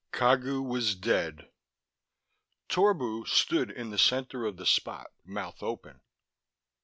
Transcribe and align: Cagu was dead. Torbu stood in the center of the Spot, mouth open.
Cagu 0.11 0.63
was 0.67 0.95
dead. 0.95 1.51
Torbu 2.69 3.27
stood 3.27 3.69
in 3.69 3.91
the 3.91 3.99
center 3.99 4.47
of 4.47 4.57
the 4.57 4.65
Spot, 4.65 5.05
mouth 5.25 5.61
open. 5.61 6.01